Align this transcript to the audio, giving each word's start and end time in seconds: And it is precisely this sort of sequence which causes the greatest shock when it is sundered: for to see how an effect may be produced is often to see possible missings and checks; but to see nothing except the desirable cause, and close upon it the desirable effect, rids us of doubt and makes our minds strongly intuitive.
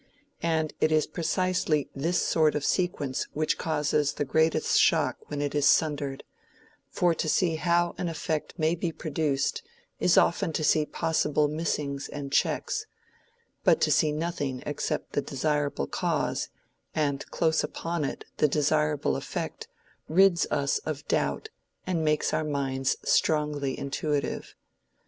And 0.41 0.73
it 0.81 0.91
is 0.91 1.05
precisely 1.05 1.87
this 1.93 2.19
sort 2.19 2.55
of 2.55 2.65
sequence 2.65 3.27
which 3.33 3.59
causes 3.59 4.13
the 4.13 4.25
greatest 4.25 4.79
shock 4.79 5.17
when 5.29 5.41
it 5.43 5.53
is 5.53 5.67
sundered: 5.67 6.23
for 6.89 7.13
to 7.13 7.29
see 7.29 7.57
how 7.57 7.93
an 7.99 8.09
effect 8.09 8.55
may 8.57 8.73
be 8.73 8.91
produced 8.91 9.61
is 9.99 10.17
often 10.17 10.53
to 10.53 10.63
see 10.63 10.87
possible 10.87 11.47
missings 11.47 12.09
and 12.09 12.31
checks; 12.31 12.87
but 13.63 13.79
to 13.81 13.91
see 13.91 14.11
nothing 14.11 14.63
except 14.65 15.13
the 15.13 15.21
desirable 15.21 15.85
cause, 15.85 16.49
and 16.95 17.29
close 17.29 17.63
upon 17.63 18.03
it 18.03 18.25
the 18.37 18.47
desirable 18.47 19.15
effect, 19.15 19.67
rids 20.09 20.47
us 20.49 20.79
of 20.79 21.07
doubt 21.07 21.49
and 21.85 22.03
makes 22.03 22.33
our 22.33 22.43
minds 22.43 22.97
strongly 23.07 23.77
intuitive. 23.77 24.55